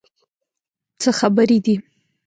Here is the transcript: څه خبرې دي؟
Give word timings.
څه 1.01 1.09
خبرې 1.19 1.57
دي؟ 1.65 1.75